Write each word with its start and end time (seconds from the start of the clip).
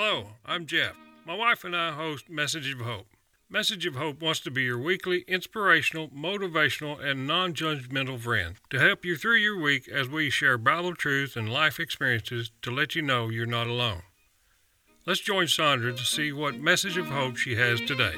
Hello, 0.00 0.28
I'm 0.46 0.64
Jeff. 0.66 0.94
My 1.26 1.34
wife 1.34 1.64
and 1.64 1.74
I 1.74 1.90
host 1.90 2.30
Message 2.30 2.72
of 2.72 2.78
Hope. 2.82 3.08
Message 3.50 3.84
of 3.84 3.96
Hope 3.96 4.22
wants 4.22 4.38
to 4.42 4.50
be 4.52 4.62
your 4.62 4.78
weekly 4.78 5.24
inspirational, 5.26 6.06
motivational, 6.10 7.04
and 7.04 7.26
non 7.26 7.52
judgmental 7.52 8.20
friend 8.20 8.54
to 8.70 8.78
help 8.78 9.04
you 9.04 9.16
through 9.16 9.38
your 9.38 9.60
week 9.60 9.88
as 9.88 10.08
we 10.08 10.30
share 10.30 10.56
Bible 10.56 10.94
truth 10.94 11.34
and 11.34 11.52
life 11.52 11.80
experiences 11.80 12.52
to 12.62 12.70
let 12.70 12.94
you 12.94 13.02
know 13.02 13.28
you're 13.28 13.44
not 13.44 13.66
alone. 13.66 14.02
Let's 15.04 15.18
join 15.18 15.48
Sandra 15.48 15.92
to 15.92 16.04
see 16.04 16.30
what 16.30 16.60
message 16.60 16.96
of 16.96 17.06
hope 17.06 17.36
she 17.36 17.56
has 17.56 17.80
today. 17.80 18.14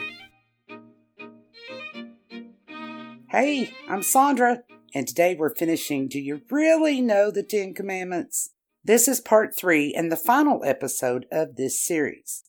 Hey, 3.31 3.73
I'm 3.89 4.03
Sandra, 4.03 4.65
and 4.95 5.09
today 5.09 5.35
we're 5.35 5.55
finishing 5.55 6.09
Do 6.09 6.21
You 6.21 6.43
Really 6.51 7.01
Know 7.01 7.31
the 7.31 7.43
Ten 7.43 7.73
Commandments? 7.73 8.51
This 8.83 9.09
is 9.09 9.21
part 9.21 9.55
three 9.55 9.93
and 9.93 10.11
the 10.11 10.17
final 10.17 10.65
episode 10.65 11.27
of 11.31 11.57
this 11.57 11.79
series. 11.79 12.45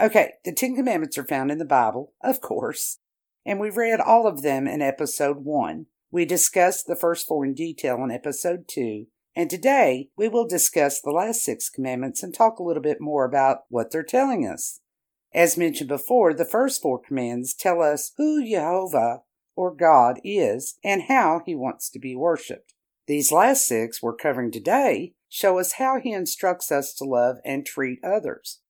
Okay, 0.00 0.32
the 0.46 0.52
Ten 0.52 0.74
Commandments 0.74 1.18
are 1.18 1.26
found 1.26 1.50
in 1.50 1.58
the 1.58 1.66
Bible, 1.66 2.14
of 2.22 2.40
course, 2.40 3.00
and 3.44 3.60
we 3.60 3.68
read 3.68 4.00
all 4.00 4.26
of 4.26 4.40
them 4.40 4.66
in 4.66 4.80
episode 4.80 5.44
one. 5.44 5.86
We 6.10 6.24
discussed 6.24 6.86
the 6.86 6.96
first 6.96 7.26
four 7.26 7.44
in 7.44 7.52
detail 7.52 8.02
in 8.02 8.10
episode 8.10 8.66
two, 8.66 9.08
and 9.36 9.50
today 9.50 10.08
we 10.16 10.26
will 10.26 10.48
discuss 10.48 11.02
the 11.02 11.10
last 11.10 11.44
six 11.44 11.68
commandments 11.68 12.22
and 12.22 12.32
talk 12.32 12.58
a 12.58 12.62
little 12.62 12.82
bit 12.82 12.98
more 12.98 13.26
about 13.26 13.64
what 13.68 13.90
they're 13.90 14.02
telling 14.02 14.46
us. 14.46 14.80
As 15.34 15.58
mentioned 15.58 15.88
before, 15.88 16.32
the 16.32 16.46
first 16.46 16.80
four 16.80 16.98
commands 16.98 17.52
tell 17.52 17.82
us 17.82 18.12
who 18.16 18.42
Jehovah 18.42 19.20
or 19.54 19.74
God 19.74 20.18
is 20.24 20.78
and 20.82 21.02
how 21.08 21.42
he 21.44 21.54
wants 21.54 21.90
to 21.90 21.98
be 21.98 22.16
worshiped. 22.16 22.72
These 23.06 23.30
last 23.30 23.66
six 23.66 24.02
we're 24.02 24.16
covering 24.16 24.50
today 24.50 25.12
show 25.32 25.58
us 25.58 25.72
how 25.72 25.98
he 25.98 26.12
instructs 26.12 26.70
us 26.70 26.92
to 26.92 27.04
love 27.04 27.38
and 27.42 27.64
treat 27.64 27.98
others. 28.04 28.60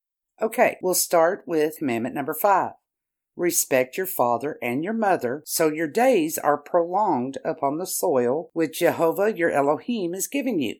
Okay, 0.40 0.76
we'll 0.80 0.94
start 0.94 1.42
with 1.44 1.78
commandment 1.78 2.14
number 2.14 2.34
five. 2.40 2.74
Respect 3.34 3.96
your 3.96 4.06
father 4.06 4.58
and 4.62 4.84
your 4.84 4.92
mother, 4.92 5.42
so 5.44 5.68
your 5.68 5.88
days 5.88 6.38
are 6.38 6.56
prolonged 6.56 7.36
upon 7.44 7.78
the 7.78 7.86
soil 7.86 8.50
which 8.52 8.78
Jehovah 8.78 9.36
your 9.36 9.50
Elohim 9.50 10.14
is 10.14 10.28
giving 10.28 10.60
you. 10.60 10.76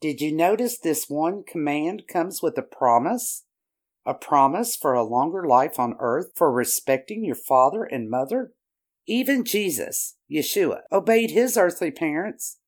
Did 0.00 0.20
you 0.20 0.30
notice 0.30 0.78
this 0.78 1.06
one 1.08 1.42
command 1.42 2.04
comes 2.06 2.40
with 2.40 2.56
a 2.56 2.62
promise? 2.62 3.46
A 4.06 4.14
promise 4.14 4.76
for 4.76 4.92
a 4.92 5.02
longer 5.02 5.44
life 5.44 5.80
on 5.80 5.96
earth 5.98 6.30
for 6.36 6.52
respecting 6.52 7.24
your 7.24 7.34
father 7.34 7.82
and 7.82 8.08
mother? 8.08 8.52
Even 9.08 9.44
Jesus, 9.44 10.16
Yeshua, 10.30 10.82
obeyed 10.92 11.32
his 11.32 11.56
earthly 11.56 11.90
parents. 11.90 12.58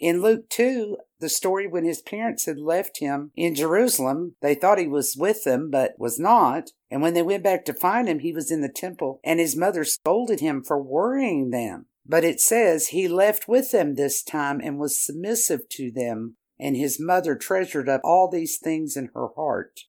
In 0.00 0.22
Luke 0.22 0.48
2, 0.50 0.96
the 1.18 1.28
story 1.28 1.66
when 1.66 1.84
his 1.84 2.02
parents 2.02 2.46
had 2.46 2.58
left 2.58 3.00
him 3.00 3.32
in 3.34 3.56
Jerusalem, 3.56 4.36
they 4.40 4.54
thought 4.54 4.78
he 4.78 4.86
was 4.86 5.16
with 5.18 5.42
them, 5.42 5.70
but 5.70 5.98
was 5.98 6.20
not. 6.20 6.70
And 6.88 7.02
when 7.02 7.14
they 7.14 7.22
went 7.22 7.42
back 7.42 7.64
to 7.64 7.74
find 7.74 8.08
him, 8.08 8.20
he 8.20 8.32
was 8.32 8.52
in 8.52 8.60
the 8.60 8.68
temple, 8.68 9.20
and 9.24 9.40
his 9.40 9.56
mother 9.56 9.82
scolded 9.82 10.38
him 10.38 10.62
for 10.62 10.80
worrying 10.80 11.50
them. 11.50 11.86
But 12.06 12.24
it 12.24 12.40
says 12.40 12.88
he 12.88 13.08
left 13.08 13.48
with 13.48 13.72
them 13.72 13.94
this 13.94 14.22
time 14.22 14.60
and 14.62 14.78
was 14.78 15.04
submissive 15.04 15.68
to 15.70 15.90
them, 15.90 16.36
and 16.60 16.76
his 16.76 17.00
mother 17.00 17.34
treasured 17.34 17.88
up 17.88 18.00
all 18.04 18.30
these 18.30 18.56
things 18.56 18.96
in 18.96 19.10
her 19.14 19.28
heart. 19.34 19.80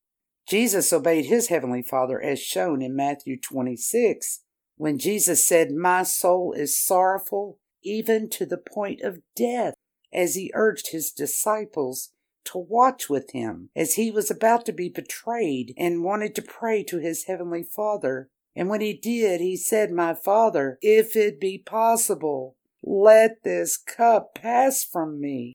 Jesus 0.48 0.92
obeyed 0.92 1.26
his 1.26 1.48
heavenly 1.48 1.82
Father 1.82 2.20
as 2.20 2.40
shown 2.40 2.82
in 2.82 2.96
Matthew 2.96 3.38
26, 3.40 4.42
when 4.76 4.98
Jesus 4.98 5.46
said, 5.46 5.70
My 5.70 6.02
soul 6.02 6.52
is 6.52 6.78
sorrowful 6.84 7.58
even 7.82 8.28
to 8.30 8.44
the 8.44 8.58
point 8.58 9.00
of 9.02 9.20
death 9.36 9.74
as 10.12 10.34
he 10.34 10.50
urged 10.54 10.90
his 10.90 11.10
disciples 11.10 12.10
to 12.44 12.58
watch 12.58 13.08
with 13.08 13.30
him 13.32 13.70
as 13.76 13.94
he 13.94 14.10
was 14.10 14.30
about 14.30 14.64
to 14.66 14.72
be 14.72 14.88
betrayed 14.88 15.74
and 15.76 16.02
wanted 16.02 16.34
to 16.34 16.42
pray 16.42 16.82
to 16.84 16.98
his 16.98 17.24
heavenly 17.24 17.62
Father. 17.62 18.28
And 18.56 18.68
when 18.68 18.80
he 18.80 18.94
did, 18.94 19.40
he 19.40 19.56
said, 19.56 19.92
My 19.92 20.14
Father, 20.14 20.78
if 20.82 21.14
it 21.16 21.40
be 21.40 21.58
possible, 21.58 22.56
let 22.82 23.42
this 23.44 23.76
cup 23.76 24.34
pass 24.34 24.82
from 24.82 25.20
me. 25.20 25.52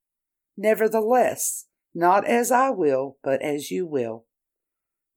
Nevertheless, 0.55 1.65
not 1.93 2.25
as 2.25 2.51
I 2.51 2.69
will, 2.69 3.17
but 3.23 3.41
as 3.41 3.71
you 3.71 3.85
will. 3.85 4.25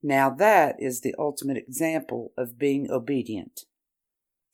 Now 0.01 0.29
that 0.29 0.75
is 0.79 1.01
the 1.01 1.15
ultimate 1.17 1.57
example 1.57 2.31
of 2.37 2.57
being 2.57 2.89
obedient. 2.89 3.65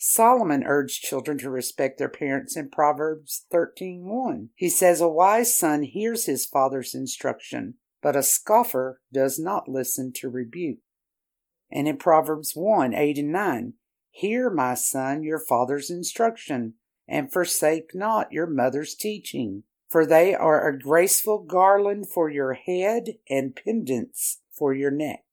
Solomon 0.07 0.63
urged 0.63 1.01
children 1.01 1.39
to 1.39 1.49
respect 1.49 1.97
their 1.97 2.07
parents 2.07 2.55
in 2.55 2.69
Proverbs 2.69 3.47
13:1. 3.51 4.51
He 4.53 4.69
says 4.69 5.01
a 5.01 5.09
wise 5.09 5.57
son 5.57 5.81
hears 5.81 6.27
his 6.27 6.45
father's 6.45 6.93
instruction, 6.93 7.79
but 8.03 8.15
a 8.15 8.21
scoffer 8.21 9.01
does 9.11 9.39
not 9.39 9.67
listen 9.67 10.13
to 10.17 10.29
rebuke. 10.29 10.77
And 11.71 11.87
in 11.87 11.97
Proverbs 11.97 12.55
1 12.55 12.93
8 12.93 13.17
and 13.17 13.31
9, 13.31 13.73
Hear, 14.11 14.51
my 14.51 14.75
son, 14.75 15.23
your 15.23 15.39
father's 15.39 15.89
instruction, 15.89 16.75
and 17.07 17.33
forsake 17.33 17.95
not 17.95 18.31
your 18.31 18.45
mother's 18.45 18.93
teaching, 18.93 19.63
for 19.89 20.05
they 20.05 20.35
are 20.35 20.67
a 20.69 20.77
graceful 20.77 21.39
garland 21.39 22.07
for 22.07 22.29
your 22.29 22.53
head 22.53 23.17
and 23.27 23.55
pendants 23.55 24.41
for 24.51 24.71
your 24.71 24.91
neck. 24.91 25.25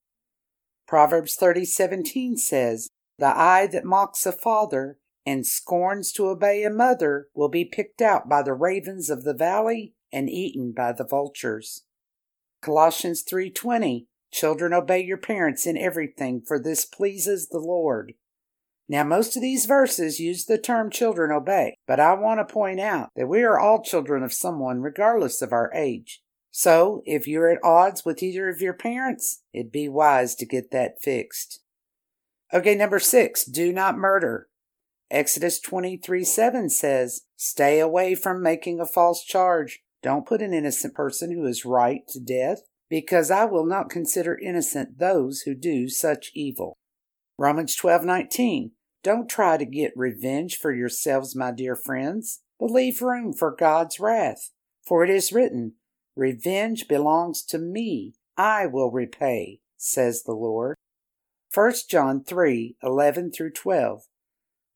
Proverbs 0.86 1.36
30:17 1.36 2.38
says, 2.38 2.88
the 3.22 3.38
eye 3.38 3.68
that 3.68 3.84
mocks 3.84 4.26
a 4.26 4.32
father 4.32 4.98
and 5.24 5.46
scorns 5.46 6.10
to 6.10 6.26
obey 6.26 6.64
a 6.64 6.70
mother 6.70 7.28
will 7.34 7.48
be 7.48 7.64
picked 7.64 8.02
out 8.02 8.28
by 8.28 8.42
the 8.42 8.52
ravens 8.52 9.08
of 9.08 9.22
the 9.22 9.32
valley 9.32 9.94
and 10.12 10.28
eaten 10.28 10.72
by 10.72 10.90
the 10.90 11.04
vultures. 11.04 11.84
Colossians 12.60 13.22
3:20 13.22 14.08
Children 14.32 14.72
obey 14.72 15.04
your 15.04 15.18
parents 15.18 15.66
in 15.66 15.76
everything 15.76 16.40
for 16.40 16.58
this 16.58 16.84
pleases 16.84 17.50
the 17.50 17.60
Lord. 17.60 18.14
Now 18.88 19.04
most 19.04 19.36
of 19.36 19.42
these 19.42 19.66
verses 19.66 20.18
use 20.18 20.44
the 20.44 20.58
term 20.58 20.90
children 20.90 21.30
obey, 21.30 21.76
but 21.86 22.00
I 22.00 22.14
want 22.14 22.40
to 22.40 22.52
point 22.52 22.80
out 22.80 23.10
that 23.14 23.28
we 23.28 23.44
are 23.44 23.56
all 23.56 23.84
children 23.84 24.24
of 24.24 24.32
someone 24.32 24.80
regardless 24.80 25.40
of 25.40 25.52
our 25.52 25.72
age. 25.72 26.24
So, 26.50 27.02
if 27.06 27.28
you're 27.28 27.50
at 27.50 27.62
odds 27.62 28.04
with 28.04 28.20
either 28.20 28.48
of 28.48 28.60
your 28.60 28.74
parents, 28.74 29.44
it'd 29.52 29.70
be 29.70 29.88
wise 29.88 30.34
to 30.34 30.44
get 30.44 30.72
that 30.72 31.00
fixed. 31.00 31.61
Okay, 32.54 32.74
number 32.74 32.98
six, 32.98 33.44
do 33.44 33.72
not 33.72 33.96
murder. 33.96 34.48
Exodus 35.10 35.58
23 35.58 36.24
7 36.24 36.68
says, 36.68 37.22
Stay 37.36 37.80
away 37.80 38.14
from 38.14 38.42
making 38.42 38.78
a 38.78 38.86
false 38.86 39.24
charge. 39.24 39.80
Don't 40.02 40.26
put 40.26 40.42
an 40.42 40.52
innocent 40.52 40.94
person 40.94 41.32
who 41.32 41.46
is 41.46 41.64
right 41.64 42.06
to 42.08 42.20
death, 42.20 42.62
because 42.90 43.30
I 43.30 43.44
will 43.46 43.64
not 43.64 43.88
consider 43.88 44.36
innocent 44.36 44.98
those 44.98 45.42
who 45.42 45.54
do 45.54 45.88
such 45.88 46.30
evil. 46.34 46.76
Romans 47.38 47.74
12 47.74 48.04
19. 48.04 48.72
Don't 49.02 49.28
try 49.28 49.56
to 49.56 49.64
get 49.64 49.92
revenge 49.96 50.58
for 50.58 50.72
yourselves, 50.72 51.34
my 51.34 51.50
dear 51.50 51.74
friends, 51.74 52.40
but 52.60 52.70
leave 52.70 53.02
room 53.02 53.32
for 53.32 53.54
God's 53.54 53.98
wrath. 53.98 54.50
For 54.86 55.02
it 55.02 55.10
is 55.10 55.32
written, 55.32 55.74
Revenge 56.14 56.86
belongs 56.86 57.42
to 57.46 57.58
me, 57.58 58.14
I 58.36 58.66
will 58.66 58.90
repay, 58.90 59.60
says 59.76 60.22
the 60.22 60.32
Lord. 60.32 60.76
1 61.54 61.72
John 61.86 62.24
3 62.24 62.76
11 62.82 63.30
through 63.30 63.50
12. 63.50 64.04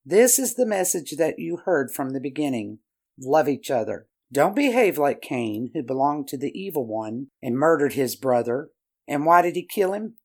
This 0.05 0.39
is 0.39 0.55
the 0.55 0.67
message 0.67 1.13
that 1.13 1.39
you 1.39 1.63
heard 1.65 1.91
from 1.91 2.11
the 2.11 2.21
beginning 2.21 2.81
love 3.19 3.49
each 3.49 3.71
other. 3.71 4.09
Don't 4.31 4.55
behave 4.55 4.99
like 4.99 5.23
Cain, 5.23 5.71
who 5.73 5.83
belonged 5.83 6.29
to 6.29 6.37
the 6.37 6.53
evil 6.53 6.87
one 6.87 7.29
and 7.43 7.57
murdered 7.57 7.95
his 7.95 8.15
brother. 8.15 8.69
And 9.09 9.25
why 9.25 9.41
did 9.41 9.57
he 9.57 9.65
kill 9.65 9.95
him? 9.95 10.17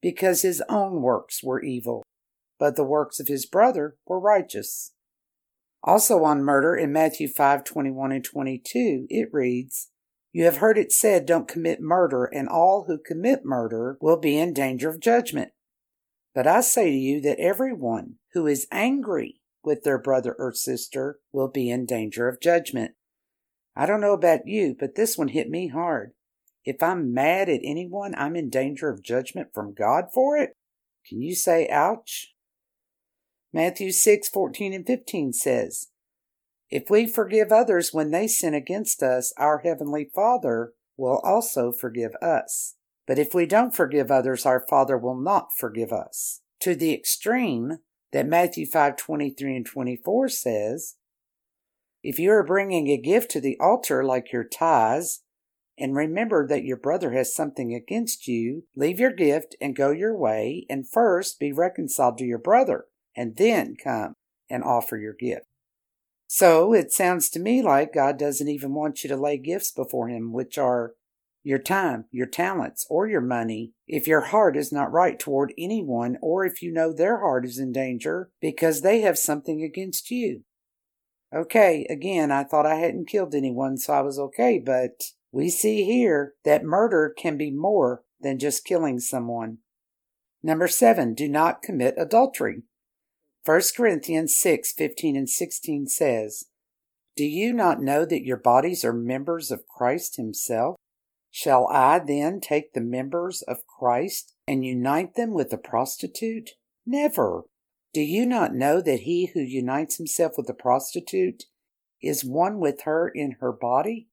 Because 0.00 0.40
his 0.40 0.62
own 0.66 1.02
works 1.02 1.42
were 1.44 1.62
evil, 1.62 2.04
but 2.58 2.74
the 2.74 2.84
works 2.84 3.20
of 3.20 3.28
his 3.28 3.44
brother 3.44 3.96
were 4.06 4.18
righteous. 4.18 4.94
Also 5.82 6.24
on 6.24 6.42
murder 6.42 6.74
in 6.74 6.90
Matthew 6.90 7.28
5 7.28 7.64
21 7.64 8.12
and 8.12 8.24
22, 8.24 9.06
it 9.10 9.28
reads, 9.30 9.90
You 10.32 10.44
have 10.44 10.56
heard 10.56 10.78
it 10.78 10.90
said, 10.90 11.26
Don't 11.26 11.46
commit 11.46 11.82
murder, 11.82 12.24
and 12.24 12.48
all 12.48 12.86
who 12.88 12.96
commit 12.96 13.44
murder 13.44 13.98
will 14.00 14.18
be 14.18 14.38
in 14.38 14.54
danger 14.54 14.88
of 14.88 14.98
judgment. 14.98 15.52
But 16.34 16.46
I 16.46 16.62
say 16.62 16.90
to 16.90 16.96
you 16.96 17.20
that 17.22 17.38
everyone 17.38 18.16
who 18.32 18.46
is 18.46 18.66
angry 18.72 19.40
with 19.62 19.84
their 19.84 19.98
brother 19.98 20.34
or 20.38 20.52
sister 20.52 21.18
will 21.32 21.48
be 21.48 21.70
in 21.70 21.86
danger 21.86 22.28
of 22.28 22.40
judgment. 22.40 22.92
I 23.76 23.86
don't 23.86 24.00
know 24.00 24.14
about 24.14 24.46
you, 24.46 24.74
but 24.78 24.94
this 24.94 25.16
one 25.16 25.28
hit 25.28 25.50
me 25.50 25.68
hard. 25.68 26.12
If 26.64 26.82
I'm 26.82 27.12
mad 27.12 27.48
at 27.48 27.60
anyone, 27.64 28.14
I'm 28.16 28.36
in 28.36 28.48
danger 28.48 28.88
of 28.88 29.02
judgment 29.02 29.48
from 29.52 29.74
God 29.74 30.06
for 30.12 30.36
it? 30.36 30.56
Can 31.06 31.20
you 31.20 31.34
say 31.34 31.68
ouch? 31.68 32.34
Matthew 33.52 33.92
6, 33.92 34.28
14 34.28 34.72
and 34.72 34.86
15 34.86 35.32
says, 35.32 35.88
If 36.70 36.88
we 36.88 37.06
forgive 37.06 37.52
others 37.52 37.92
when 37.92 38.10
they 38.10 38.26
sin 38.26 38.54
against 38.54 39.02
us, 39.02 39.34
our 39.36 39.58
heavenly 39.58 40.08
Father 40.14 40.72
will 40.96 41.20
also 41.24 41.72
forgive 41.72 42.14
us. 42.22 42.76
But 43.12 43.18
if 43.18 43.34
we 43.34 43.44
don't 43.44 43.76
forgive 43.76 44.10
others, 44.10 44.46
our 44.46 44.64
Father 44.70 44.96
will 44.96 45.20
not 45.20 45.52
forgive 45.52 45.92
us. 45.92 46.40
To 46.60 46.74
the 46.74 46.94
extreme 46.94 47.80
that 48.10 48.26
Matthew 48.26 48.64
5 48.64 48.96
23 48.96 49.54
and 49.54 49.66
24 49.66 50.30
says, 50.30 50.96
If 52.02 52.18
you 52.18 52.30
are 52.30 52.42
bringing 52.42 52.88
a 52.88 52.96
gift 52.96 53.30
to 53.32 53.40
the 53.42 53.58
altar 53.60 54.02
like 54.02 54.32
your 54.32 54.44
tithes, 54.44 55.24
and 55.76 55.94
remember 55.94 56.48
that 56.48 56.64
your 56.64 56.78
brother 56.78 57.12
has 57.12 57.36
something 57.36 57.74
against 57.74 58.26
you, 58.26 58.64
leave 58.74 58.98
your 58.98 59.12
gift 59.12 59.56
and 59.60 59.76
go 59.76 59.90
your 59.90 60.16
way, 60.16 60.64
and 60.70 60.88
first 60.88 61.38
be 61.38 61.52
reconciled 61.52 62.16
to 62.16 62.24
your 62.24 62.38
brother, 62.38 62.86
and 63.14 63.36
then 63.36 63.76
come 63.76 64.14
and 64.48 64.64
offer 64.64 64.96
your 64.96 65.12
gift. 65.12 65.44
So 66.28 66.72
it 66.72 66.92
sounds 66.92 67.28
to 67.28 67.40
me 67.40 67.60
like 67.60 67.92
God 67.92 68.18
doesn't 68.18 68.48
even 68.48 68.72
want 68.72 69.04
you 69.04 69.08
to 69.08 69.18
lay 69.18 69.36
gifts 69.36 69.70
before 69.70 70.08
Him, 70.08 70.32
which 70.32 70.56
are 70.56 70.94
your 71.42 71.58
time, 71.58 72.04
your 72.10 72.26
talents, 72.26 72.86
or 72.88 73.08
your 73.08 73.20
money, 73.20 73.72
if 73.86 74.06
your 74.06 74.20
heart 74.20 74.56
is 74.56 74.72
not 74.72 74.92
right 74.92 75.18
toward 75.18 75.52
anyone, 75.58 76.16
or 76.22 76.44
if 76.44 76.62
you 76.62 76.72
know 76.72 76.92
their 76.92 77.18
heart 77.20 77.44
is 77.44 77.58
in 77.58 77.72
danger 77.72 78.30
because 78.40 78.80
they 78.80 79.00
have 79.00 79.18
something 79.18 79.62
against 79.62 80.10
you. 80.10 80.42
Okay, 81.34 81.86
again, 81.88 82.30
I 82.30 82.44
thought 82.44 82.66
I 82.66 82.76
hadn't 82.76 83.08
killed 83.08 83.34
anyone, 83.34 83.76
so 83.76 83.94
I 83.94 84.02
was 84.02 84.18
okay, 84.18 84.58
but 84.58 85.02
we 85.32 85.48
see 85.48 85.84
here 85.84 86.34
that 86.44 86.62
murder 86.62 87.12
can 87.16 87.38
be 87.38 87.50
more 87.50 88.02
than 88.20 88.38
just 88.38 88.64
killing 88.64 89.00
someone. 89.00 89.58
Number 90.42 90.68
seven, 90.68 91.14
do 91.14 91.28
not 91.28 91.62
commit 91.62 91.94
adultery. 91.96 92.62
1 93.44 93.60
Corinthians 93.76 94.36
6 94.36 94.72
15 94.72 95.16
and 95.16 95.28
16 95.28 95.86
says, 95.88 96.44
Do 97.16 97.24
you 97.24 97.52
not 97.52 97.82
know 97.82 98.04
that 98.04 98.24
your 98.24 98.36
bodies 98.36 98.84
are 98.84 98.92
members 98.92 99.50
of 99.50 99.66
Christ 99.66 100.16
Himself? 100.16 100.76
Shall 101.34 101.66
I 101.68 101.98
then 101.98 102.40
take 102.40 102.74
the 102.74 102.82
members 102.82 103.40
of 103.40 103.66
Christ 103.66 104.34
and 104.46 104.66
unite 104.66 105.14
them 105.14 105.32
with 105.32 105.50
a 105.50 105.56
prostitute? 105.56 106.50
Never. 106.84 107.44
Do 107.94 108.02
you 108.02 108.26
not 108.26 108.54
know 108.54 108.82
that 108.82 109.00
he 109.00 109.30
who 109.32 109.40
unites 109.40 109.96
himself 109.96 110.34
with 110.36 110.48
a 110.50 110.54
prostitute 110.54 111.44
is 112.02 112.22
one 112.22 112.60
with 112.60 112.82
her 112.82 113.08
in 113.08 113.36
her 113.40 113.50
body? 113.50 114.08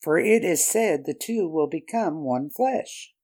For 0.00 0.16
it 0.16 0.44
is 0.44 0.64
said 0.64 1.04
the 1.04 1.14
two 1.14 1.48
will 1.48 1.66
become 1.66 2.22
one 2.22 2.50
flesh. 2.50 3.14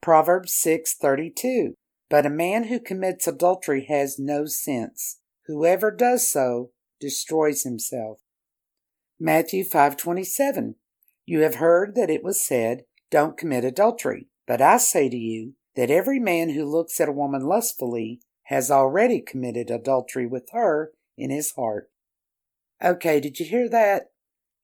Proverbs 0.00 0.52
6:32 0.52 1.74
But 2.08 2.24
a 2.24 2.30
man 2.30 2.64
who 2.64 2.78
commits 2.78 3.26
adultery 3.26 3.86
has 3.86 4.16
no 4.16 4.46
sense. 4.46 5.18
Whoever 5.46 5.90
does 5.90 6.28
so 6.28 6.70
destroys 7.00 7.64
himself. 7.64 8.20
Matthew 9.18 9.64
5:27 9.64 10.76
you 11.26 11.40
have 11.40 11.56
heard 11.56 11.94
that 11.96 12.10
it 12.10 12.24
was 12.24 12.40
said, 12.40 12.84
Don't 13.10 13.36
commit 13.36 13.64
adultery. 13.64 14.28
But 14.46 14.62
I 14.62 14.78
say 14.78 15.08
to 15.08 15.16
you 15.16 15.54
that 15.74 15.90
every 15.90 16.20
man 16.20 16.50
who 16.50 16.64
looks 16.64 17.00
at 17.00 17.08
a 17.08 17.12
woman 17.12 17.42
lustfully 17.42 18.20
has 18.44 18.70
already 18.70 19.20
committed 19.20 19.70
adultery 19.70 20.26
with 20.26 20.48
her 20.52 20.92
in 21.18 21.30
his 21.30 21.52
heart. 21.52 21.90
Okay, 22.82 23.18
did 23.20 23.40
you 23.40 23.46
hear 23.46 23.68
that? 23.68 24.10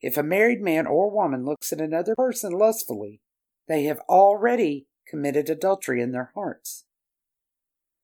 If 0.00 0.16
a 0.16 0.22
married 0.22 0.60
man 0.60 0.86
or 0.86 1.10
woman 1.10 1.44
looks 1.44 1.72
at 1.72 1.80
another 1.80 2.14
person 2.14 2.52
lustfully, 2.52 3.20
they 3.68 3.84
have 3.84 4.00
already 4.08 4.86
committed 5.08 5.50
adultery 5.50 6.00
in 6.00 6.12
their 6.12 6.30
hearts. 6.34 6.84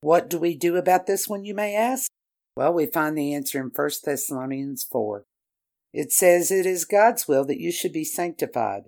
What 0.01 0.31
do 0.31 0.39
we 0.39 0.57
do 0.57 0.77
about 0.77 1.07
this 1.07 1.29
one, 1.29 1.45
you 1.45 1.55
may 1.55 1.75
ask? 1.75 2.11
Well, 2.57 2.73
we 2.73 2.87
find 2.87 3.17
the 3.17 3.35
answer 3.35 3.61
in 3.61 3.71
1 3.75 3.91
Thessalonians 4.05 4.85
4. 4.85 5.25
It 5.93 6.13
says 6.13 6.51
it 6.51 6.67
is 6.67 6.85
God's 6.85 7.27
will 7.27 7.45
that 7.47 7.61
you 7.61 7.73
should 7.73 7.93
be 7.93 8.05
sanctified, 8.05 8.85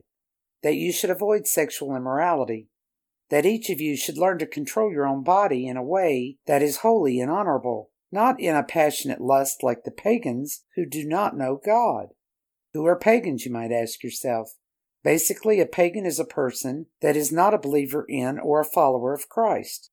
that 0.63 0.77
you 0.77 0.93
should 0.93 1.11
avoid 1.11 1.47
sexual 1.47 1.97
immorality, 1.97 2.69
that 3.31 3.47
each 3.47 3.71
of 3.71 3.81
you 3.81 3.97
should 3.97 4.19
learn 4.19 4.39
to 4.39 4.47
control 4.47 4.93
your 4.93 5.07
own 5.07 5.23
body 5.23 5.67
in 5.67 5.77
a 5.77 5.83
way 5.83 6.37
that 6.47 6.63
is 6.63 6.79
holy 6.79 7.21
and 7.21 7.31
honorable, 7.31 7.91
not 8.13 8.41
in 8.41 8.55
a 8.55 8.63
passionate 8.63 9.21
lust 9.21 9.63
like 9.63 9.85
the 9.85 9.91
pagans 9.91 10.65
who 10.77 10.85
do 10.85 11.07
not 11.07 11.37
know 11.37 11.61
God. 11.65 12.09
Who 12.75 12.85
are 12.87 12.99
pagans, 12.99 13.45
you 13.45 13.53
might 13.53 13.73
ask 13.73 14.03
yourself? 14.03 14.55
Basically, 15.03 15.61
a 15.61 15.67
pagan 15.67 16.05
is 16.05 16.21
a 16.21 16.25
person 16.25 16.87
that 17.01 17.17
is 17.17 17.33
not 17.33 17.55
a 17.55 17.59
believer 17.59 18.05
in 18.09 18.39
or 18.39 18.61
a 18.61 18.65
follower 18.65 19.15
of 19.15 19.29
Christ. 19.29 19.91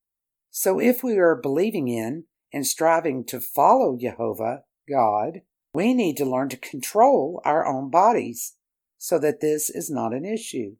So 0.49 0.79
if 0.79 1.03
we 1.03 1.17
are 1.17 1.35
believing 1.35 1.87
in 1.87 2.25
and 2.51 2.67
striving 2.67 3.23
to 3.25 3.39
follow 3.39 3.97
Jehovah, 3.97 4.63
God, 4.89 5.41
we 5.73 5.93
need 5.93 6.17
to 6.17 6.25
learn 6.25 6.49
to 6.49 6.57
control 6.57 7.41
our 7.45 7.65
own 7.65 7.89
bodies 7.89 8.55
so 8.97 9.19
that 9.19 9.41
this 9.41 9.69
is 9.69 9.89
not 9.89 10.13
an 10.13 10.25
issue. 10.25 10.75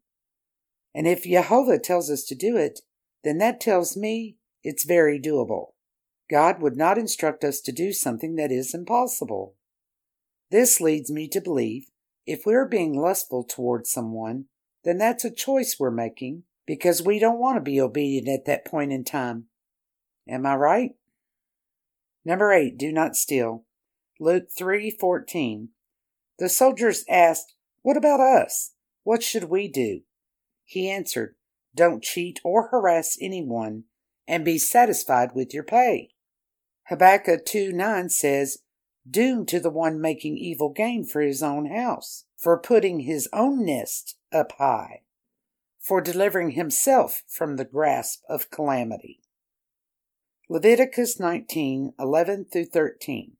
And 0.95 1.07
if 1.07 1.23
Jehovah 1.23 1.79
tells 1.79 2.09
us 2.09 2.23
to 2.25 2.35
do 2.35 2.57
it, 2.57 2.81
then 3.23 3.37
that 3.37 3.61
tells 3.61 3.95
me 3.95 4.37
it's 4.63 4.83
very 4.83 5.19
doable. 5.19 5.73
God 6.29 6.61
would 6.61 6.75
not 6.75 6.97
instruct 6.97 7.43
us 7.43 7.61
to 7.61 7.71
do 7.71 7.93
something 7.93 8.35
that 8.35 8.51
is 8.51 8.73
impossible. 8.73 9.55
This 10.49 10.81
leads 10.81 11.11
me 11.11 11.27
to 11.29 11.41
believe 11.41 11.87
if 12.25 12.45
we're 12.45 12.67
being 12.67 12.99
lustful 12.99 13.43
towards 13.43 13.91
someone, 13.91 14.45
then 14.83 14.97
that's 14.97 15.23
a 15.23 15.31
choice 15.31 15.77
we're 15.79 15.91
making 15.91 16.43
because 16.65 17.01
we 17.01 17.19
don't 17.19 17.39
want 17.39 17.57
to 17.57 17.61
be 17.61 17.79
obedient 17.79 18.27
at 18.27 18.45
that 18.45 18.65
point 18.65 18.91
in 18.91 19.03
time. 19.03 19.45
Am 20.27 20.45
I 20.45 20.55
right? 20.55 20.91
Number 22.25 22.51
eight, 22.51 22.77
do 22.77 22.91
not 22.91 23.15
steal. 23.15 23.63
Luke 24.19 24.49
3:14. 24.49 25.69
The 26.39 26.49
soldiers 26.49 27.05
asked, 27.07 27.53
"What 27.83 27.97
about 27.97 28.19
us? 28.19 28.73
What 29.03 29.21
should 29.21 29.45
we 29.45 29.67
do?" 29.67 30.01
He 30.63 30.89
answered, 30.89 31.35
"Don't 31.75 32.03
cheat 32.03 32.39
or 32.43 32.69
harass 32.69 33.17
anyone, 33.21 33.85
and 34.27 34.43
be 34.43 34.57
satisfied 34.57 35.33
with 35.35 35.53
your 35.53 35.63
pay." 35.63 36.15
Habakkuk 36.85 37.45
2:9 37.45 38.09
says, 38.09 38.63
"Doom 39.07 39.45
to 39.45 39.59
the 39.59 39.69
one 39.69 40.01
making 40.01 40.37
evil 40.37 40.69
gain 40.69 41.05
for 41.05 41.21
his 41.21 41.43
own 41.43 41.67
house, 41.67 42.25
for 42.35 42.57
putting 42.57 43.01
his 43.01 43.29
own 43.31 43.65
nest 43.65 44.17
up 44.31 44.53
high, 44.53 45.03
for 45.77 46.01
delivering 46.01 46.51
himself 46.51 47.23
from 47.27 47.55
the 47.55 47.65
grasp 47.65 48.23
of 48.27 48.49
calamity." 48.49 49.21
Leviticus 50.49 51.19
19:11 51.19 52.45
through 52.45 52.65
13. 52.65 53.37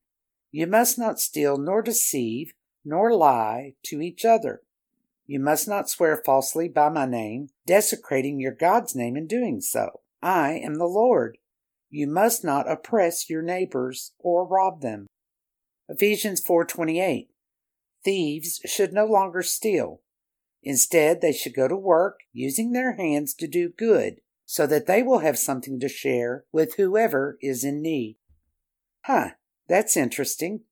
You 0.50 0.66
must 0.66 0.98
not 0.98 1.20
steal, 1.20 1.58
nor 1.58 1.82
deceive, 1.82 2.52
nor 2.84 3.14
lie 3.14 3.74
to 3.84 4.00
each 4.00 4.24
other. 4.24 4.62
You 5.26 5.40
must 5.40 5.68
not 5.68 5.90
swear 5.90 6.22
falsely 6.24 6.68
by 6.68 6.88
my 6.88 7.04
name, 7.04 7.48
desecrating 7.66 8.40
your 8.40 8.54
God's 8.54 8.96
name 8.96 9.16
in 9.16 9.26
doing 9.26 9.60
so. 9.60 10.00
I 10.22 10.52
am 10.52 10.76
the 10.76 10.86
Lord. 10.86 11.38
You 11.90 12.06
must 12.06 12.44
not 12.44 12.70
oppress 12.70 13.28
your 13.28 13.42
neighbors 13.42 14.12
or 14.18 14.46
rob 14.46 14.80
them. 14.80 15.06
Ephesians 15.88 16.40
4:28 16.40 17.28
Thieves 18.04 18.60
should 18.64 18.92
no 18.92 19.04
longer 19.04 19.42
steal. 19.42 20.00
Instead, 20.62 21.20
they 21.20 21.32
should 21.32 21.54
go 21.54 21.68
to 21.68 21.76
work 21.76 22.20
using 22.32 22.72
their 22.72 22.92
hands 22.96 23.34
to 23.34 23.46
do 23.46 23.68
good, 23.68 24.20
so 24.44 24.66
that 24.66 24.86
they 24.86 25.02
will 25.02 25.18
have 25.18 25.38
something 25.38 25.78
to 25.80 25.88
share 25.88 26.44
with 26.52 26.74
whoever 26.74 27.38
is 27.40 27.64
in 27.64 27.82
need. 27.82 28.16
Huh, 29.02 29.32
that's 29.68 29.96
interesting. 29.96 30.62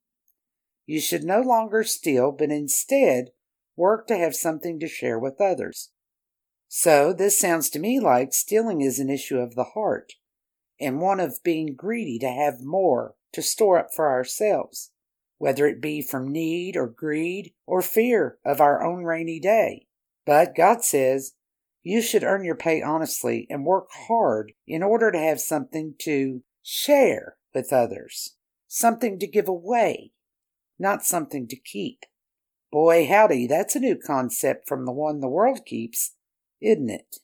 You 0.87 1.00
should 1.00 1.25
no 1.25 1.41
longer 1.41 1.85
steal, 1.85 2.33
but 2.33 2.50
instead 2.50 3.31
work 3.76 4.07
to 4.07 4.17
have 4.17 4.35
something 4.35 4.81
to 4.81 4.88
share 4.88 5.19
with 5.19 5.41
others. 5.41 5.91
So, 6.69 7.12
this 7.12 7.38
sounds 7.38 7.71
to 7.71 7.79
me 7.79 8.00
like 8.00 8.33
stealing 8.33 8.81
is 8.81 8.99
an 8.99 9.11
issue 9.11 9.38
of 9.38 9.55
the 9.55 9.65
heart, 9.75 10.15
and 10.81 11.00
one 11.00 11.21
of 11.21 11.43
being 11.45 11.75
greedy 11.75 12.19
to 12.21 12.31
have 12.31 12.61
more 12.62 13.15
to 13.33 13.43
store 13.43 13.79
up 13.79 13.88
for 13.95 14.11
ourselves, 14.11 14.93
whether 15.38 15.67
it 15.67 15.81
be 15.81 16.00
from 16.00 16.33
need 16.33 16.76
or 16.76 16.87
greed 16.87 17.53
or 17.67 17.83
fear 17.83 18.38
of 18.45 18.61
our 18.61 18.83
own 18.85 19.05
rainy 19.05 19.38
day. 19.38 19.87
But 20.25 20.57
God 20.57 20.83
says 20.83 21.35
you 21.83 22.03
should 22.03 22.25
earn 22.25 22.45
your 22.45 22.57
pay 22.57 22.83
honestly 22.83 23.47
and 23.49 23.65
work 23.65 23.88
hard 23.93 24.53
in 24.67 24.83
order 24.83 25.12
to 25.12 25.19
have 25.19 25.41
something 25.41 25.95
to 26.00 26.43
share 26.62 27.37
with 27.55 27.73
others 27.73 28.36
something 28.76 29.18
to 29.18 29.26
give 29.26 29.49
away, 29.49 30.12
not 30.78 31.02
something 31.02 31.49
to 31.49 31.56
keep. 31.56 32.04
Boy, 32.71 33.06
howdy, 33.06 33.47
that's 33.47 33.75
a 33.75 33.80
new 33.80 33.97
concept 33.97 34.68
from 34.68 34.85
the 34.85 34.92
one 34.92 35.21
the 35.21 35.28
world 35.28 35.61
keeps, 35.64 36.12
isn't 36.61 36.90
it? 36.90 37.16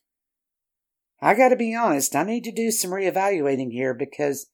I 1.21 1.35
gotta 1.35 1.55
be 1.55 1.75
honest, 1.75 2.15
I 2.15 2.23
need 2.23 2.43
to 2.45 2.51
do 2.51 2.71
some 2.71 2.89
reevaluating 2.89 3.71
here 3.71 3.93
because 3.93 4.47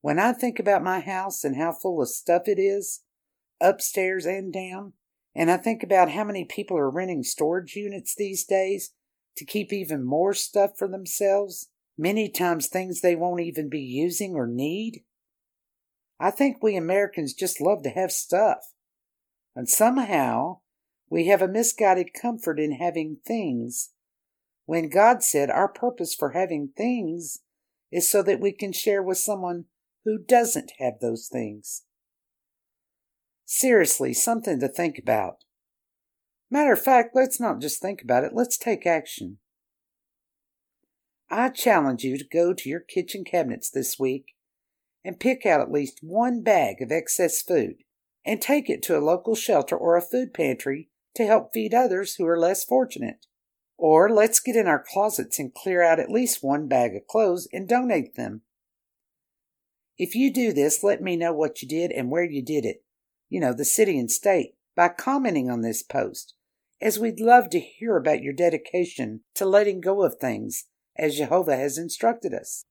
when 0.00 0.18
I 0.18 0.32
think 0.32 0.58
about 0.58 0.82
my 0.82 1.00
house 1.00 1.44
and 1.44 1.56
how 1.56 1.72
full 1.72 2.00
of 2.00 2.08
stuff 2.08 2.42
it 2.46 2.58
is, 2.58 3.02
upstairs 3.60 4.24
and 4.24 4.50
down, 4.50 4.94
and 5.34 5.50
I 5.50 5.58
think 5.58 5.82
about 5.82 6.12
how 6.12 6.24
many 6.24 6.46
people 6.46 6.78
are 6.78 6.90
renting 6.90 7.22
storage 7.22 7.76
units 7.76 8.14
these 8.14 8.44
days 8.44 8.92
to 9.36 9.44
keep 9.44 9.74
even 9.74 10.02
more 10.02 10.32
stuff 10.32 10.70
for 10.78 10.88
themselves, 10.88 11.68
many 11.98 12.30
times 12.30 12.66
things 12.66 13.02
they 13.02 13.14
won't 13.14 13.42
even 13.42 13.68
be 13.68 13.80
using 13.80 14.34
or 14.34 14.46
need, 14.46 15.02
I 16.18 16.30
think 16.30 16.62
we 16.62 16.76
Americans 16.76 17.34
just 17.34 17.60
love 17.60 17.82
to 17.82 17.90
have 17.90 18.10
stuff. 18.10 18.72
And 19.54 19.68
somehow 19.68 20.60
we 21.08 21.26
have 21.26 21.42
a 21.42 21.48
misguided 21.48 22.12
comfort 22.14 22.58
in 22.58 22.72
having 22.72 23.18
things 23.26 23.90
when 24.64 24.88
God 24.88 25.22
said 25.22 25.50
our 25.50 25.68
purpose 25.68 26.14
for 26.14 26.30
having 26.30 26.70
things 26.76 27.38
is 27.92 28.10
so 28.10 28.22
that 28.22 28.40
we 28.40 28.52
can 28.52 28.72
share 28.72 29.02
with 29.02 29.18
someone 29.18 29.66
who 30.04 30.18
doesn't 30.18 30.72
have 30.78 30.94
those 31.00 31.28
things. 31.30 31.84
Seriously, 33.44 34.12
something 34.12 34.58
to 34.60 34.68
think 34.68 34.98
about. 34.98 35.44
Matter 36.50 36.72
of 36.72 36.82
fact, 36.82 37.14
let's 37.14 37.40
not 37.40 37.60
just 37.60 37.80
think 37.80 38.02
about 38.02 38.24
it, 38.24 38.32
let's 38.34 38.58
take 38.58 38.86
action. 38.86 39.38
I 41.30 41.48
challenge 41.48 42.04
you 42.04 42.18
to 42.18 42.24
go 42.24 42.52
to 42.54 42.68
your 42.68 42.80
kitchen 42.80 43.24
cabinets 43.24 43.70
this 43.70 43.98
week 43.98 44.35
and 45.06 45.20
pick 45.20 45.46
out 45.46 45.60
at 45.60 45.70
least 45.70 46.00
one 46.02 46.42
bag 46.42 46.82
of 46.82 46.90
excess 46.90 47.40
food 47.40 47.76
and 48.24 48.42
take 48.42 48.68
it 48.68 48.82
to 48.82 48.98
a 48.98 49.00
local 49.00 49.36
shelter 49.36 49.76
or 49.76 49.96
a 49.96 50.02
food 50.02 50.34
pantry 50.34 50.88
to 51.14 51.24
help 51.24 51.52
feed 51.54 51.72
others 51.72 52.16
who 52.16 52.26
are 52.26 52.38
less 52.38 52.64
fortunate. 52.64 53.24
Or 53.78 54.10
let's 54.10 54.40
get 54.40 54.56
in 54.56 54.66
our 54.66 54.84
closets 54.84 55.38
and 55.38 55.54
clear 55.54 55.80
out 55.80 56.00
at 56.00 56.10
least 56.10 56.42
one 56.42 56.66
bag 56.66 56.96
of 56.96 57.06
clothes 57.06 57.46
and 57.52 57.68
donate 57.68 58.16
them. 58.16 58.40
If 59.96 60.16
you 60.16 60.32
do 60.32 60.52
this, 60.52 60.82
let 60.82 61.00
me 61.00 61.16
know 61.16 61.32
what 61.32 61.62
you 61.62 61.68
did 61.68 61.92
and 61.92 62.10
where 62.10 62.24
you 62.24 62.42
did 62.42 62.64
it. 62.64 62.82
You 63.28 63.38
know, 63.38 63.52
the 63.52 63.64
city 63.64 63.98
and 64.00 64.10
state 64.10 64.54
by 64.74 64.88
commenting 64.88 65.48
on 65.48 65.60
this 65.60 65.84
post, 65.84 66.34
as 66.82 66.98
we'd 66.98 67.20
love 67.20 67.48
to 67.50 67.60
hear 67.60 67.96
about 67.96 68.22
your 68.22 68.34
dedication 68.34 69.20
to 69.36 69.46
letting 69.46 69.80
go 69.80 70.02
of 70.02 70.16
things 70.16 70.64
as 70.98 71.16
Jehovah 71.16 71.56
has 71.56 71.78
instructed 71.78 72.34
us. 72.34 72.64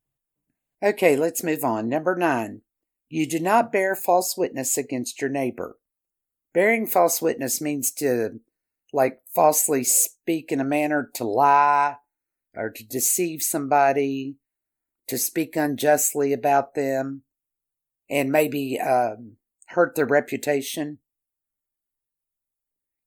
Okay, 0.84 1.16
let's 1.16 1.44
move 1.44 1.64
on. 1.64 1.88
Number 1.88 2.16
nine, 2.16 2.62
you 3.10 3.28
do 3.28 3.40
not 3.40 3.72
bear 3.72 3.96
false 3.96 4.38
witness 4.38 4.78
against 4.78 5.22
your 5.22 5.30
neighbor. 5.30 5.78
Bearing 6.54 6.88
false 6.88 7.22
witness 7.22 7.62
means 7.62 7.92
to, 7.94 8.40
like, 8.94 9.20
falsely 9.34 9.84
speak 9.84 10.52
in 10.52 10.60
a 10.60 10.66
manner 10.66 11.10
to 11.16 11.24
lie 11.24 11.98
or 12.56 12.70
to 12.70 12.86
deceive 12.86 13.42
somebody, 13.42 14.38
to 15.08 15.18
speak 15.18 15.56
unjustly 15.56 16.34
about 16.34 16.76
them, 16.76 17.24
and 18.10 18.32
maybe 18.32 18.80
um, 18.80 19.38
hurt 19.68 19.96
their 19.96 20.06
reputation. 20.06 21.00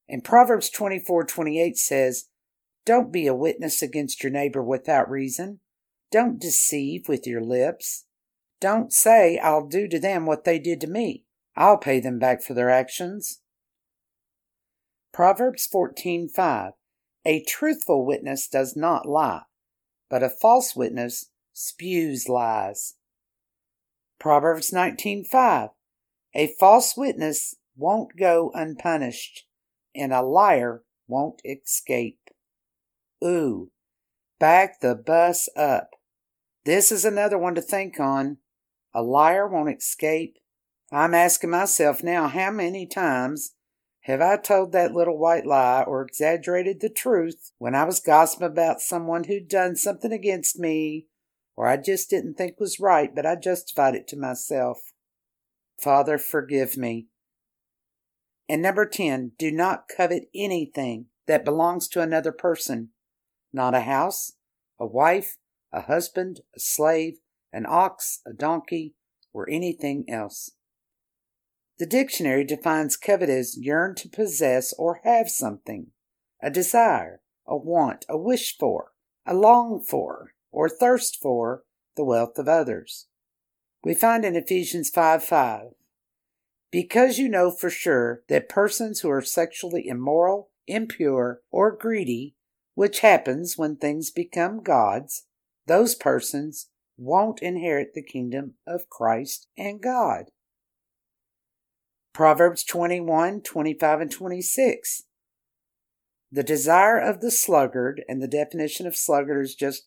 And 0.08 0.25
Proverbs 0.25 0.70
24 0.70 1.25
28 1.25 1.76
says, 1.76 2.28
Don't 2.87 3.12
be 3.12 3.26
a 3.26 3.34
witness 3.34 3.82
against 3.82 4.22
your 4.22 4.32
neighbor 4.32 4.62
without 4.62 5.10
reason. 5.10 5.60
Don't 6.11 6.41
deceive 6.41 7.09
with 7.09 7.27
your 7.27 7.43
lips. 7.43 8.07
Don't 8.61 8.93
say, 8.93 9.38
I'll 9.38 9.67
do 9.67 9.87
to 9.88 9.99
them 9.99 10.27
what 10.27 10.45
they 10.45 10.59
did 10.59 10.81
to 10.81 10.87
me. 10.87 11.25
I'll 11.57 11.77
pay 11.77 12.00
them 12.00 12.19
back 12.19 12.43
for 12.43 12.55
their 12.55 12.71
actions. 12.71 13.41
Proverbs 15.12 15.67
14:5 15.67 16.73
A 17.25 17.43
truthful 17.45 18.07
witness 18.07 18.49
does 18.49 18.77
not 18.77 19.07
lie, 19.07 19.43
but 20.09 20.23
a 20.23 20.31
false 20.31 20.77
witness 20.77 21.31
spews 21.53 22.29
lies. 22.29 22.95
Proverbs 24.19 24.71
19:5 24.71 25.71
A 26.35 26.47
false 26.47 26.97
witness 26.97 27.57
won't 27.77 28.17
go 28.17 28.50
unpunished 28.55 29.47
and 29.95 30.12
a 30.12 30.23
liar 30.23 30.85
won't 31.07 31.41
escape. 31.45 32.31
Ooh, 33.25 33.71
back 34.38 34.81
the 34.81 34.95
bus 34.95 35.49
up. 35.57 35.98
This 36.65 36.93
is 36.93 37.05
another 37.05 37.38
one 37.38 37.55
to 37.55 37.62
think 37.62 37.99
on. 37.99 38.38
A 38.95 39.03
liar 39.03 39.47
won't 39.47 39.77
escape. 39.77 40.38
I'm 40.91 41.15
asking 41.15 41.50
myself 41.50 42.03
now 42.03 42.29
how 42.29 42.50
many 42.50 42.87
times 42.87 43.55
have 44.03 44.21
I 44.21 44.37
told 44.37 44.73
that 44.73 44.93
little 44.93 45.19
white 45.19 45.47
lie 45.47 45.83
or 45.83 46.03
exaggerated 46.03 46.81
the 46.81 46.88
truth 46.88 47.53
when 47.59 47.75
I 47.75 47.85
was 47.85 48.00
gossiping 48.00 48.47
about 48.47 48.81
someone 48.81 49.25
who'd 49.25 49.49
done 49.49 49.77
something 49.77 50.12
against 50.12 50.59
me 50.59 51.07
or 51.57 51.67
I 51.67 51.77
just 51.77 52.09
didn't 52.09 52.35
think 52.35 52.61
was 52.61 52.79
right, 52.79 53.12
but 53.12 53.27
I 53.27 53.35
justified 53.35 53.97
it 53.97 54.07
to 54.09 54.17
myself? 54.17 54.93
Father, 55.77 56.17
forgive 56.17 56.77
me. 56.77 57.09
And 58.49 58.62
number 58.62 58.87
10, 58.87 59.33
do 59.37 59.50
not 59.50 59.88
covet 59.88 60.31
anything 60.35 61.07
that 61.27 61.45
belongs 61.45 61.88
to 61.88 62.00
another 62.00 62.31
person, 62.31 62.91
not 63.53 63.75
a 63.75 63.81
house, 63.81 64.35
a 64.79 64.87
wife, 64.87 65.38
a 65.72 65.82
husband, 65.82 66.40
a 66.56 66.60
slave, 66.60 67.18
an 67.52 67.66
ox, 67.68 68.20
a 68.26 68.32
donkey, 68.32 68.94
or 69.32 69.48
anything 69.48 70.04
else. 70.08 70.50
The 71.78 71.87
dictionary 71.87 72.44
defines 72.44 72.96
covet 72.96 73.28
as 73.28 73.56
yearn 73.56 73.94
to 73.96 74.08
possess 74.08 74.72
or 74.78 75.00
have 75.04 75.30
something, 75.30 75.88
a 76.42 76.50
desire, 76.50 77.20
a 77.46 77.56
want, 77.56 78.04
a 78.08 78.18
wish 78.18 78.56
for, 78.58 78.92
a 79.25 79.34
long 79.34 79.80
for, 79.80 80.32
or 80.50 80.68
thirst 80.68 81.18
for 81.20 81.62
the 81.96 82.04
wealth 82.04 82.38
of 82.38 82.48
others. 82.48 83.06
We 83.84 83.94
find 83.94 84.25
in 84.25 84.34
Ephesians 84.34 84.90
5 84.90 85.22
5, 85.22 85.68
because 86.70 87.18
you 87.18 87.28
know 87.28 87.50
for 87.50 87.70
sure 87.70 88.22
that 88.28 88.48
persons 88.48 89.00
who 89.00 89.10
are 89.10 89.22
sexually 89.22 89.87
immoral, 89.87 90.50
impure, 90.66 91.42
or 91.50 91.76
greedy, 91.76 92.34
which 92.75 93.00
happens 93.00 93.56
when 93.56 93.76
things 93.76 94.10
become 94.10 94.62
gods, 94.62 95.26
those 95.68 95.94
persons 95.94 96.68
won't 96.96 97.40
inherit 97.40 97.94
the 97.94 98.02
kingdom 98.02 98.54
of 98.66 98.90
Christ 98.90 99.46
and 99.56 99.80
God. 99.80 100.26
Proverbs 102.12 102.64
21, 102.64 103.42
25, 103.42 104.00
and 104.00 104.10
26. 104.10 105.04
The 106.32 106.42
desire 106.42 106.98
of 106.98 107.20
the 107.20 107.30
sluggard, 107.30 108.02
and 108.08 108.20
the 108.20 108.28
definition 108.28 108.87
of 108.87 108.96
sluggard 108.96 109.44
is 109.44 109.54
just 109.54 109.87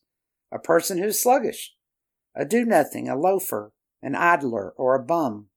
a 0.51 0.57
person 0.57 0.97
who's 0.97 1.19
sluggish, 1.19 1.75
a 2.35 2.45
do 2.45 2.65
nothing, 2.65 3.09
a 3.09 3.17
loafer, 3.17 3.73
an 4.01 4.15
idler, 4.15 4.73
or 4.77 4.95
a 4.95 5.03
bum. 5.03 5.47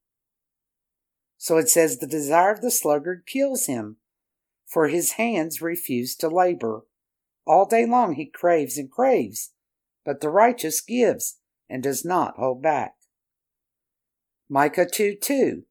So 1.39 1.57
it 1.57 1.69
says, 1.69 1.99
The 1.99 2.07
desire 2.07 2.53
of 2.53 2.61
the 2.61 2.71
sluggard 2.71 3.23
kills 3.27 3.67
him, 3.67 3.97
for 4.67 4.89
his 4.89 5.13
hands 5.13 5.63
refuse 5.63 6.17
to 6.17 6.29
labor. 6.29 6.83
All 7.47 7.67
day 7.67 7.87
long 7.87 8.15
he 8.15 8.27
craves 8.27 8.77
and 8.77 8.91
craves, 8.91 9.54
but 10.05 10.21
the 10.21 10.31
righteous 10.31 10.81
gives 10.81 11.39
and 11.69 11.83
does 11.83 12.05
not 12.05 12.37
hold 12.37 12.63
back. 12.63 12.95
Micah 14.49 14.87
2 14.87 15.17
2 15.21 15.65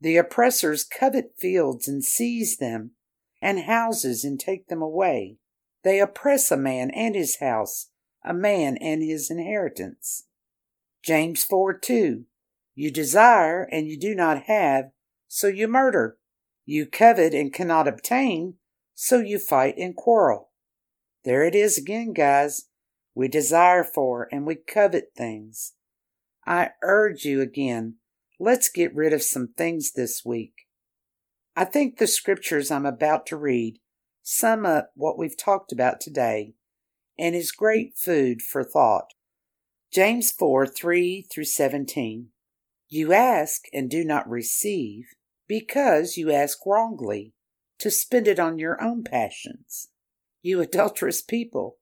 The 0.00 0.16
oppressors 0.16 0.84
covet 0.84 1.34
fields 1.38 1.88
and 1.88 2.04
seize 2.04 2.58
them, 2.58 2.92
and 3.40 3.60
houses 3.60 4.24
and 4.24 4.38
take 4.38 4.68
them 4.68 4.82
away. 4.82 5.38
They 5.82 5.98
oppress 5.98 6.50
a 6.50 6.56
man 6.56 6.90
and 6.90 7.14
his 7.14 7.38
house, 7.38 7.88
a 8.22 8.34
man 8.34 8.76
and 8.76 9.02
his 9.02 9.30
inheritance. 9.30 10.26
James 11.02 11.42
4 11.44 11.78
2 11.78 12.24
You 12.74 12.90
desire 12.90 13.62
and 13.62 13.88
you 13.88 13.98
do 13.98 14.14
not 14.14 14.42
have, 14.42 14.90
so 15.26 15.46
you 15.46 15.66
murder. 15.66 16.18
You 16.66 16.86
covet 16.86 17.34
and 17.34 17.52
cannot 17.52 17.88
obtain, 17.88 18.54
so 18.94 19.18
you 19.18 19.38
fight 19.38 19.76
and 19.78 19.96
quarrel. 19.96 20.50
There 21.24 21.44
it 21.44 21.54
is 21.54 21.78
again, 21.78 22.12
guys. 22.12 22.66
We 23.20 23.28
desire 23.28 23.84
for 23.84 24.28
and 24.32 24.46
we 24.46 24.54
covet 24.54 25.10
things. 25.14 25.74
I 26.46 26.70
urge 26.82 27.26
you 27.26 27.42
again, 27.42 27.96
let's 28.38 28.70
get 28.70 28.94
rid 28.94 29.12
of 29.12 29.22
some 29.22 29.48
things 29.48 29.92
this 29.92 30.22
week. 30.24 30.54
I 31.54 31.66
think 31.66 31.98
the 31.98 32.06
scriptures 32.06 32.70
I'm 32.70 32.86
about 32.86 33.26
to 33.26 33.36
read 33.36 33.78
sum 34.22 34.64
up 34.64 34.92
what 34.94 35.18
we've 35.18 35.36
talked 35.36 35.70
about 35.70 36.00
today 36.00 36.54
and 37.18 37.36
is 37.36 37.52
great 37.52 37.92
food 37.94 38.40
for 38.40 38.64
thought. 38.64 39.12
James 39.92 40.32
4 40.32 40.66
3 40.66 41.26
through 41.30 41.44
17. 41.44 42.28
You 42.88 43.12
ask 43.12 43.64
and 43.70 43.90
do 43.90 44.02
not 44.02 44.30
receive 44.30 45.08
because 45.46 46.16
you 46.16 46.32
ask 46.32 46.64
wrongly, 46.64 47.34
to 47.80 47.90
spend 47.90 48.26
it 48.26 48.40
on 48.40 48.58
your 48.58 48.82
own 48.82 49.04
passions. 49.04 49.88
You 50.40 50.62
adulterous 50.62 51.20
people. 51.20 51.79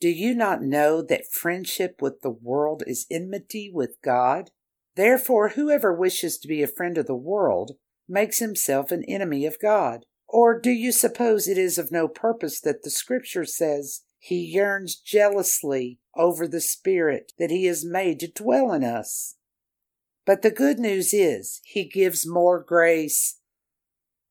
Do 0.00 0.08
you 0.08 0.34
not 0.34 0.62
know 0.62 1.02
that 1.02 1.30
friendship 1.30 2.00
with 2.00 2.22
the 2.22 2.30
world 2.30 2.82
is 2.86 3.06
enmity 3.10 3.70
with 3.72 3.96
God? 4.02 4.50
Therefore, 4.96 5.50
whoever 5.50 5.94
wishes 5.94 6.38
to 6.38 6.48
be 6.48 6.62
a 6.62 6.66
friend 6.66 6.96
of 6.96 7.06
the 7.06 7.14
world 7.14 7.72
makes 8.08 8.38
himself 8.38 8.90
an 8.90 9.04
enemy 9.04 9.44
of 9.44 9.60
God. 9.60 10.04
Or 10.26 10.58
do 10.58 10.70
you 10.70 10.90
suppose 10.90 11.46
it 11.46 11.58
is 11.58 11.76
of 11.76 11.92
no 11.92 12.08
purpose 12.08 12.60
that 12.60 12.82
the 12.82 12.90
Scripture 12.90 13.44
says, 13.44 14.02
He 14.18 14.36
yearns 14.36 14.96
jealously 14.96 15.98
over 16.16 16.48
the 16.48 16.60
Spirit 16.60 17.32
that 17.38 17.50
He 17.50 17.66
has 17.66 17.84
made 17.84 18.20
to 18.20 18.28
dwell 18.28 18.72
in 18.72 18.84
us? 18.84 19.36
But 20.24 20.42
the 20.42 20.50
good 20.50 20.78
news 20.78 21.12
is, 21.12 21.60
He 21.64 21.84
gives 21.84 22.26
more 22.26 22.62
grace. 22.62 23.40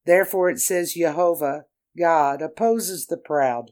Therefore 0.05 0.49
it 0.49 0.59
says, 0.59 0.93
Jehovah, 0.93 1.65
God, 1.97 2.41
opposes 2.41 3.07
the 3.07 3.17
proud, 3.17 3.71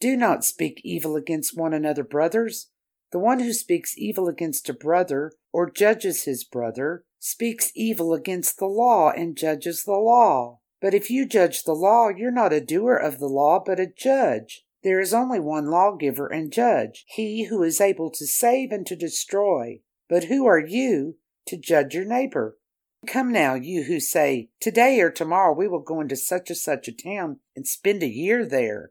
Do 0.00 0.16
not 0.16 0.44
speak 0.44 0.80
evil 0.84 1.16
against 1.16 1.56
one 1.56 1.72
another, 1.72 2.04
brothers. 2.04 2.70
The 3.12 3.18
one 3.18 3.40
who 3.40 3.52
speaks 3.52 3.96
evil 3.96 4.28
against 4.28 4.68
a 4.68 4.74
brother 4.74 5.32
or 5.52 5.70
judges 5.70 6.24
his 6.24 6.44
brother 6.44 7.04
speaks 7.18 7.72
evil 7.74 8.12
against 8.12 8.58
the 8.58 8.66
law 8.66 9.10
and 9.10 9.36
judges 9.36 9.84
the 9.84 9.92
law. 9.92 10.60
But 10.80 10.92
if 10.92 11.10
you 11.10 11.26
judge 11.26 11.64
the 11.64 11.72
law, 11.72 12.08
you're 12.08 12.30
not 12.30 12.52
a 12.52 12.60
doer 12.60 12.96
of 12.96 13.18
the 13.18 13.28
law, 13.28 13.62
but 13.64 13.80
a 13.80 13.86
judge. 13.86 14.64
There 14.82 15.00
is 15.00 15.14
only 15.14 15.40
one 15.40 15.70
lawgiver 15.70 16.26
and 16.26 16.52
judge, 16.52 17.04
he 17.08 17.44
who 17.44 17.62
is 17.62 17.80
able 17.80 18.10
to 18.10 18.26
save 18.26 18.70
and 18.70 18.86
to 18.86 18.94
destroy. 18.94 19.80
But 20.08 20.24
who 20.24 20.46
are 20.46 20.60
you 20.60 21.16
to 21.46 21.56
judge 21.56 21.94
your 21.94 22.04
neighbor? 22.04 22.58
Come 23.06 23.32
now, 23.32 23.54
you 23.54 23.84
who 23.84 23.98
say, 23.98 24.50
Today 24.60 25.00
or 25.00 25.10
tomorrow 25.10 25.54
we 25.54 25.68
will 25.68 25.80
go 25.80 26.00
into 26.00 26.16
such 26.16 26.50
and 26.50 26.58
such 26.58 26.88
a 26.88 26.92
town 26.92 27.40
and 27.54 27.66
spend 27.66 28.02
a 28.02 28.08
year 28.08 28.44
there, 28.44 28.90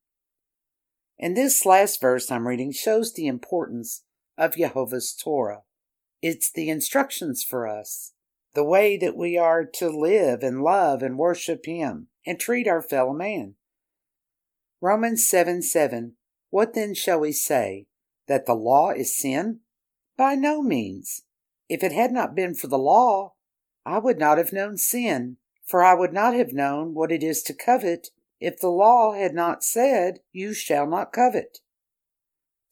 And 1.21 1.37
this 1.37 1.67
last 1.67 2.01
verse 2.01 2.31
I'm 2.31 2.47
reading 2.47 2.71
shows 2.71 3.13
the 3.13 3.27
importance 3.27 4.03
of 4.39 4.57
Jehovah's 4.57 5.13
Torah. 5.13 5.61
It's 6.19 6.51
the 6.51 6.69
instructions 6.69 7.43
for 7.43 7.67
us, 7.67 8.13
the 8.55 8.63
way 8.63 8.97
that 8.97 9.15
we 9.15 9.37
are 9.37 9.63
to 9.75 9.89
live 9.89 10.41
and 10.41 10.63
love 10.63 11.03
and 11.03 11.19
worship 11.19 11.67
Him 11.67 12.07
and 12.25 12.39
treat 12.39 12.67
our 12.67 12.81
fellow 12.81 13.13
man. 13.13 13.53
Romans 14.81 15.27
7 15.27 15.61
7. 15.61 16.13
What 16.49 16.73
then 16.73 16.95
shall 16.95 17.19
we 17.19 17.31
say? 17.31 17.85
That 18.27 18.47
the 18.47 18.55
law 18.55 18.89
is 18.89 19.15
sin? 19.15 19.59
By 20.17 20.33
no 20.33 20.63
means. 20.63 21.21
If 21.69 21.83
it 21.83 21.91
had 21.91 22.11
not 22.11 22.35
been 22.35 22.55
for 22.55 22.67
the 22.67 22.79
law, 22.79 23.33
I 23.85 23.99
would 23.99 24.17
not 24.17 24.39
have 24.39 24.51
known 24.51 24.77
sin, 24.77 25.37
for 25.65 25.83
I 25.83 25.93
would 25.93 26.13
not 26.13 26.33
have 26.33 26.51
known 26.51 26.95
what 26.95 27.11
it 27.11 27.23
is 27.23 27.43
to 27.43 27.53
covet 27.53 28.09
if 28.41 28.59
the 28.59 28.69
law 28.69 29.13
had 29.13 29.33
not 29.33 29.63
said, 29.63 30.19
You 30.33 30.53
shall 30.53 30.87
not 30.87 31.13
covet. 31.13 31.59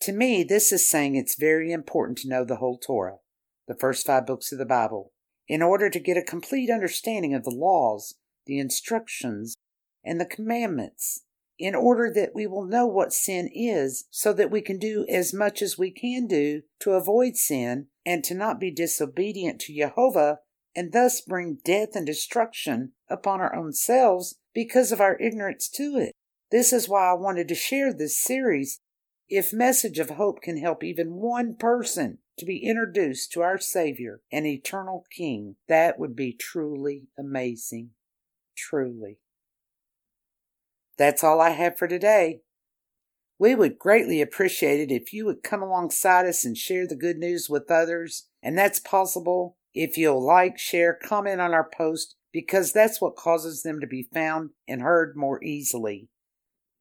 To 0.02 0.12
me, 0.12 0.44
this 0.44 0.72
is 0.72 0.90
saying 0.90 1.16
it's 1.16 1.40
very 1.40 1.72
important 1.72 2.18
to 2.20 2.30
know 2.30 2.44
the 2.44 2.56
whole 2.58 2.78
Torah, 2.78 3.20
the 3.68 3.76
first 3.76 4.06
five 4.06 4.26
books 4.26 4.52
of 4.52 4.58
the 4.58 4.66
Bible, 4.66 5.14
in 5.48 5.62
order 5.62 5.90
to 5.90 6.00
get 6.00 6.18
a 6.18 6.24
complete 6.24 6.70
understanding 6.70 7.36
of 7.36 7.44
the 7.44 7.52
laws, 7.52 8.16
the 8.46 8.60
instructions, 8.60 9.56
and 10.04 10.20
the 10.20 10.26
commandments 10.26 11.24
in 11.60 11.76
order 11.76 12.12
that 12.16 12.34
we 12.34 12.48
will 12.48 12.64
know 12.64 12.88
what 12.88 13.12
sin 13.12 13.50
is, 13.54 14.06
so 14.10 14.32
that 14.32 14.50
we 14.50 14.62
can 14.62 14.80
do 14.80 15.06
as 15.10 15.34
much 15.34 15.62
as 15.62 15.78
we 15.78 15.92
can 15.92 16.26
do 16.26 16.62
to 16.80 16.92
avoid 16.92 17.36
sin 17.36 17.88
and 18.06 18.24
to 18.24 18.34
not 18.34 18.60
be 18.60 18.72
disobedient 18.72 19.60
to 19.60 19.76
Jehovah 19.76 20.40
and 20.74 20.94
thus 20.94 21.20
bring 21.20 21.60
death 21.66 21.90
and 21.96 22.06
destruction 22.06 22.94
upon 23.10 23.42
our 23.42 23.54
own 23.54 23.74
selves 23.74 24.36
because 24.60 24.92
of 24.92 25.00
our 25.00 25.18
ignorance 25.22 25.70
to 25.70 25.96
it. 25.96 26.12
This 26.52 26.74
is 26.74 26.90
why 26.90 27.10
I 27.10 27.14
wanted 27.14 27.48
to 27.48 27.56
share 27.56 27.94
this 27.94 28.22
series. 28.22 28.82
If 29.30 29.54
Message 29.54 30.00
of 30.00 30.10
Hope 30.10 30.42
can 30.42 30.58
help 30.58 30.84
even 30.84 31.14
one 31.14 31.56
person 31.56 32.18
to 32.38 32.46
be 32.46 32.58
introduced 32.58 33.32
to 33.32 33.42
our 33.42 33.58
Savior 33.58 34.20
and 34.34 34.46
eternal 34.46 35.06
King, 35.16 35.56
that 35.70 35.98
would 35.98 36.14
be 36.14 36.34
truly 36.38 37.04
amazing. 37.18 37.92
Truly. 38.58 39.20
That's 40.98 41.24
all 41.24 41.40
I 41.40 41.52
have 41.52 41.78
for 41.78 41.88
today. 41.88 42.42
We 43.38 43.56
would 43.56 43.80
greatly 43.80 44.22
appreciate 44.22 44.82
it 44.82 44.94
if 44.94 45.14
you 45.14 45.26
would 45.26 45.42
come 45.42 45.64
alongside 45.64 46.26
us 46.26 46.44
and 46.44 46.58
share 46.58 46.86
the 46.86 46.98
good 46.98 47.18
news 47.18 47.50
with 47.50 47.72
others, 47.72 48.28
and 48.44 48.58
that's 48.58 48.82
possible 48.82 49.56
if 49.74 49.98
you'll 49.98 50.22
like, 50.22 50.60
share, 50.60 51.00
comment 51.02 51.40
on 51.40 51.54
our 51.54 51.70
post, 51.78 52.18
because 52.32 52.72
that's 52.72 53.02
what 53.02 53.16
causes 53.16 53.64
them 53.64 53.80
to 53.80 53.88
be 53.88 54.08
found 54.14 54.52
and 54.68 54.82
heard 54.82 55.16
more 55.16 55.44
easily. 55.44 56.10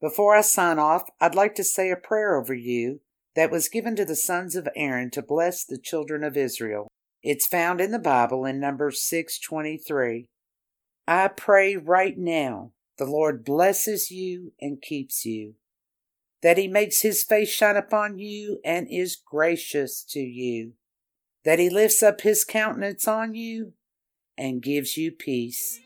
Before 0.00 0.34
I 0.34 0.42
sign 0.42 0.78
off, 0.78 1.08
I'd 1.20 1.34
like 1.34 1.54
to 1.56 1.64
say 1.64 1.90
a 1.90 1.96
prayer 1.96 2.36
over 2.36 2.54
you 2.54 3.00
that 3.34 3.50
was 3.50 3.68
given 3.68 3.96
to 3.96 4.04
the 4.04 4.16
sons 4.16 4.56
of 4.56 4.68
Aaron 4.76 5.10
to 5.10 5.22
bless 5.22 5.64
the 5.64 5.78
children 5.78 6.22
of 6.22 6.36
Israel. 6.36 6.88
It's 7.22 7.46
found 7.46 7.80
in 7.80 7.92
the 7.92 7.98
Bible 7.98 8.44
in 8.44 8.58
Numbers 8.60 9.00
6:23. 9.02 10.26
I 11.06 11.28
pray 11.28 11.76
right 11.76 12.16
now 12.16 12.72
the 12.98 13.06
Lord 13.06 13.44
blesses 13.44 14.10
you 14.10 14.52
and 14.60 14.82
keeps 14.82 15.24
you, 15.24 15.54
that 16.42 16.58
he 16.58 16.68
makes 16.68 17.02
his 17.02 17.22
face 17.22 17.48
shine 17.48 17.76
upon 17.76 18.18
you 18.18 18.60
and 18.64 18.86
is 18.90 19.16
gracious 19.16 20.04
to 20.10 20.20
you, 20.20 20.74
that 21.44 21.58
he 21.58 21.70
lifts 21.70 22.02
up 22.02 22.20
his 22.20 22.44
countenance 22.44 23.08
on 23.08 23.34
you 23.34 23.72
and 24.36 24.62
gives 24.62 24.96
you 24.96 25.10
peace. 25.10 25.80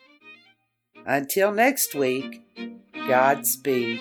Until 1.07 1.53
next 1.53 1.95
week, 1.95 2.43
Godspeed. 3.07 4.01